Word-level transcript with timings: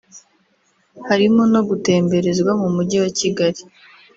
harimo 1.07 1.41
no 1.53 1.61
gutemberezwa 1.69 2.51
mu 2.61 2.67
mujyi 2.75 2.97
wa 3.03 3.09
Kigali 3.19 3.61